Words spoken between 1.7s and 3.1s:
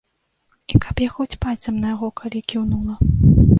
на яго калі кіўнула.